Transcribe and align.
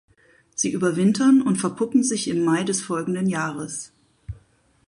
Sie 0.55 0.71
überwintern 0.73 1.43
und 1.43 1.57
verpuppen 1.57 2.01
sich 2.03 2.27
im 2.27 2.43
Mai 2.43 2.63
des 2.63 2.81
folgenden 2.81 3.27
Jahres. 3.29 3.91